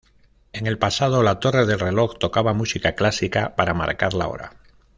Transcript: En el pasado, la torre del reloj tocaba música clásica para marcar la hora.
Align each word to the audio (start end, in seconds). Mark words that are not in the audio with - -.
En 0.51 0.65
el 0.65 0.79
pasado, 0.79 1.21
la 1.21 1.39
torre 1.39 1.67
del 1.67 1.77
reloj 1.79 2.15
tocaba 2.19 2.53
música 2.55 2.95
clásica 2.95 3.55
para 3.55 3.75
marcar 3.75 4.15
la 4.15 4.29
hora. 4.29 4.53